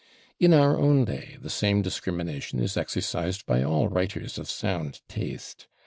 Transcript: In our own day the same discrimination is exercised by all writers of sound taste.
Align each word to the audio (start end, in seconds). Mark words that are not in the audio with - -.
In 0.39 0.51
our 0.51 0.79
own 0.79 1.05
day 1.05 1.37
the 1.41 1.49
same 1.51 1.83
discrimination 1.83 2.57
is 2.57 2.75
exercised 2.75 3.45
by 3.45 3.61
all 3.61 3.87
writers 3.87 4.39
of 4.39 4.49
sound 4.49 4.99
taste. 5.07 5.67